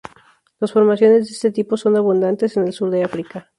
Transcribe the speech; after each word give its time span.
Las 0.59 0.71
formaciones 0.71 1.27
de 1.27 1.31
este 1.33 1.51
tipo 1.51 1.77
son 1.77 1.95
abundantes 1.95 2.57
en 2.57 2.63
el 2.65 2.73
sur 2.73 2.89
de 2.89 3.03
África. 3.03 3.49